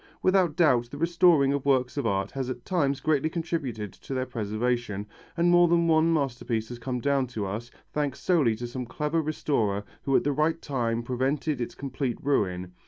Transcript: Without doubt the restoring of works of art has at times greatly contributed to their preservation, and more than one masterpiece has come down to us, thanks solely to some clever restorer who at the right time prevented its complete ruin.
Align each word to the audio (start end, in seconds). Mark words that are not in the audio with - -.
Without 0.23 0.55
doubt 0.55 0.89
the 0.89 0.97
restoring 0.97 1.53
of 1.53 1.63
works 1.63 1.95
of 1.95 2.07
art 2.07 2.31
has 2.31 2.49
at 2.49 2.65
times 2.65 2.99
greatly 3.01 3.29
contributed 3.29 3.93
to 3.93 4.15
their 4.15 4.25
preservation, 4.25 5.05
and 5.37 5.51
more 5.51 5.67
than 5.67 5.87
one 5.87 6.11
masterpiece 6.11 6.69
has 6.69 6.79
come 6.79 6.99
down 6.99 7.27
to 7.27 7.45
us, 7.45 7.69
thanks 7.93 8.19
solely 8.19 8.55
to 8.55 8.65
some 8.65 8.87
clever 8.87 9.21
restorer 9.21 9.83
who 10.01 10.15
at 10.15 10.23
the 10.23 10.31
right 10.33 10.59
time 10.59 11.03
prevented 11.03 11.61
its 11.61 11.75
complete 11.75 12.17
ruin. 12.23 12.71